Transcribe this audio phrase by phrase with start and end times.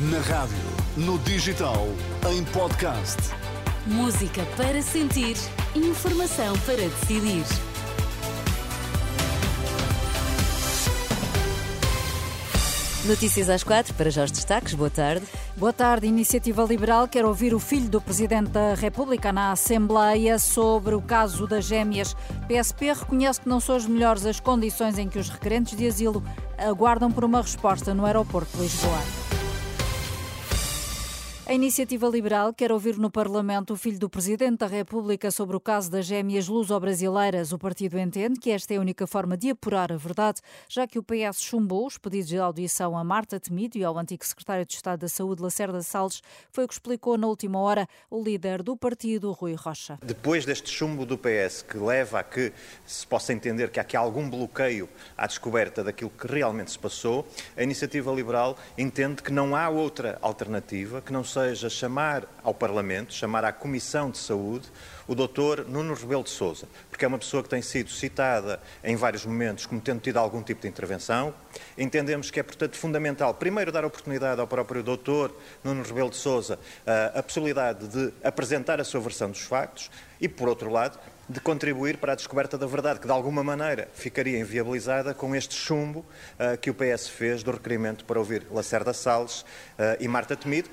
[0.00, 0.56] Na rádio,
[0.96, 1.88] no digital,
[2.30, 3.16] em podcast.
[3.84, 5.36] Música para sentir,
[5.74, 7.44] informação para decidir.
[13.06, 14.72] Notícias às quatro, para já os destaques.
[14.74, 15.26] Boa tarde.
[15.56, 16.06] Boa tarde.
[16.06, 21.44] Iniciativa Liberal quer ouvir o filho do Presidente da República na Assembleia sobre o caso
[21.44, 22.14] das gêmeas.
[22.46, 26.22] PSP reconhece que não são as melhores as condições em que os requerentes de asilo
[26.56, 29.27] aguardam por uma resposta no aeroporto de Lisboa.
[31.48, 35.60] A iniciativa liberal quer ouvir no Parlamento o filho do Presidente da República sobre o
[35.60, 37.54] caso das gêmeas luso-brasileiras.
[37.54, 40.98] O partido entende que esta é a única forma de apurar a verdade, já que
[40.98, 44.74] o PS chumbou os pedidos de audição a Marta Temido e ao antigo secretário de
[44.74, 46.22] Estado da Saúde, Lacerda Salles.
[46.52, 49.98] Foi o que explicou na última hora o líder do partido, Rui Rocha.
[50.04, 52.52] Depois deste chumbo do PS, que leva a que
[52.84, 57.26] se possa entender que há aqui algum bloqueio à descoberta daquilo que realmente se passou,
[57.56, 62.52] a iniciativa liberal entende que não há outra alternativa que não seja seja chamar ao
[62.52, 64.68] Parlamento, chamar à Comissão de Saúde,
[65.06, 68.96] o doutor Nuno Rebelo de Sousa, porque é uma pessoa que tem sido citada em
[68.96, 71.32] vários momentos como tendo tido algum tipo de intervenção.
[71.76, 76.58] Entendemos que é, portanto, fundamental, primeiro, dar oportunidade ao próprio doutor Nuno Rebelo de Sousa
[77.14, 81.98] a possibilidade de apresentar a sua versão dos factos e, por outro lado, de contribuir
[81.98, 86.56] para a descoberta da verdade, que de alguma maneira ficaria inviabilizada com este chumbo uh,
[86.58, 90.70] que o PS fez do requerimento para ouvir Lacerda Salles uh, e Marta Temido.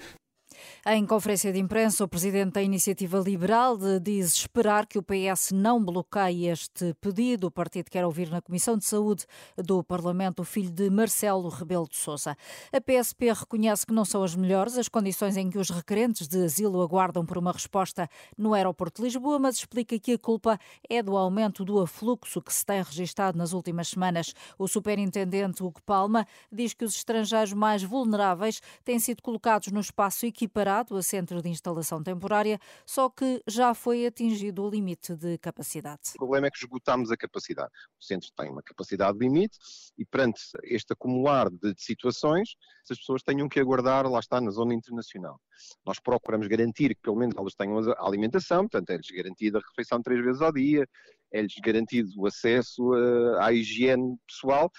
[0.87, 5.83] Em conferência de imprensa, o presidente da Iniciativa Liberal diz esperar que o PS não
[5.83, 7.47] bloqueie este pedido.
[7.47, 9.25] O partido quer ouvir na Comissão de Saúde
[9.57, 12.37] do Parlamento o filho de Marcelo Rebelo de Sousa.
[12.71, 16.45] A PSP reconhece que não são as melhores as condições em que os requerentes de
[16.45, 21.01] asilo aguardam por uma resposta no aeroporto de Lisboa, mas explica que a culpa é
[21.01, 24.35] do aumento do afluxo que se tem registado nas últimas semanas.
[24.55, 30.27] O superintendente Hugo Palma diz que os estrangeiros mais vulneráveis têm sido colocados no espaço
[30.27, 36.01] equiparado a centro de instalação temporária, só que já foi atingido o limite de capacidade.
[36.15, 37.71] O problema é que esgotámos a capacidade.
[37.99, 39.57] O centro tem uma capacidade limite
[39.97, 42.55] e perante este acumular de, de situações,
[42.89, 45.39] as pessoas tenham que aguardar, lá está, na zona internacional.
[45.85, 50.01] Nós procuramos garantir que pelo menos elas tenham a alimentação, portanto é-lhes garantida a refeição
[50.01, 50.87] três vezes ao dia,
[51.31, 54.71] é-lhes garantido o acesso eh, à higiene pessoal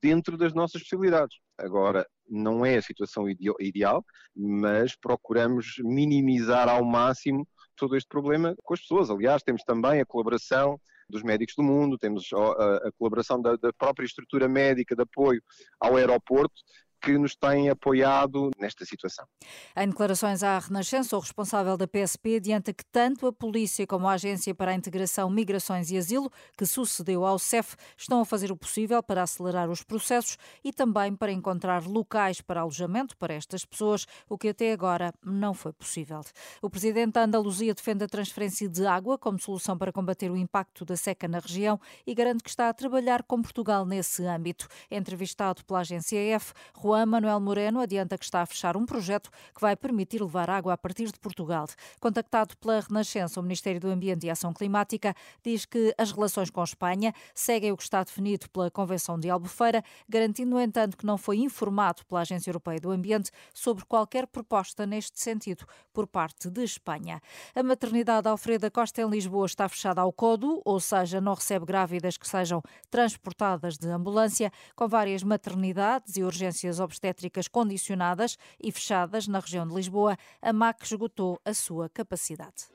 [0.00, 1.38] dentro das nossas possibilidades.
[1.56, 3.26] Agora, não é a situação
[3.60, 4.04] ideal,
[4.34, 9.10] mas procuramos minimizar ao máximo todo este problema com as pessoas.
[9.10, 13.72] Aliás, temos também a colaboração dos médicos do mundo, temos a, a colaboração da, da,
[13.72, 15.42] própria estrutura médica de apoio
[15.78, 16.54] ao aeroporto,
[17.02, 19.26] que nos têm apoiado nesta situação.
[19.76, 24.12] Em declarações à Renascença, o responsável da PSP adianta que tanto a Polícia como a
[24.12, 28.56] Agência para a Integração, Migrações e Asilo, que sucedeu ao CEF, estão a fazer o
[28.56, 34.06] possível para acelerar os processos e também para encontrar locais para alojamento para estas pessoas,
[34.28, 36.20] o que até agora não foi possível.
[36.60, 40.84] O presidente da Andaluzia defende a transferência de água como solução para combater o impacto
[40.84, 44.68] da seca na região e garante que está a trabalhar com Portugal nesse âmbito.
[44.88, 49.60] Entrevistado pela agência F, Juan Manuel Moreno adianta que está a fechar um projeto que
[49.60, 51.66] vai permitir levar água a partir de Portugal.
[51.98, 56.62] Contactado pela Renascença, o Ministério do Ambiente e Ação Climática diz que as relações com
[56.62, 61.16] Espanha seguem o que está definido pela Convenção de Albufeira, garantindo, no entanto, que não
[61.16, 66.62] foi informado pela Agência Europeia do Ambiente sobre qualquer proposta neste sentido por parte de
[66.62, 67.20] Espanha.
[67.54, 72.16] A maternidade Alfreda Costa em Lisboa está fechada ao CODO, ou seja, não recebe grávidas
[72.16, 79.38] que sejam transportadas de ambulância, com várias maternidades e urgências obstétricas condicionadas e fechadas na
[79.38, 82.66] região de Lisboa, a MAC esgotou a sua capacidade.